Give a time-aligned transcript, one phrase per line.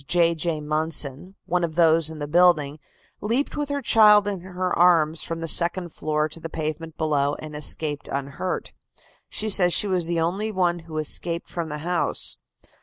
[0.07, 0.33] J.
[0.33, 0.61] J.
[0.61, 2.79] Munson, one of those in the building,
[3.21, 7.35] leaped with her child in her arms from the second floor to the pavement below
[7.37, 8.73] and escaped unhurt.
[9.29, 12.37] She says she was the only one who escaped from the house.